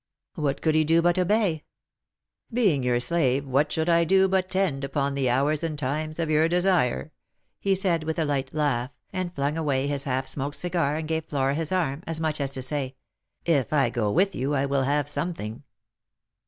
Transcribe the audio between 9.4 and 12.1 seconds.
away his half smoked cigar, and gave Flora his arm,